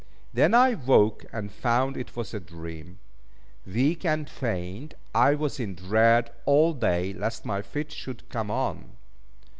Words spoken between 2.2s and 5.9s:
a dream. Weak and faint, I was in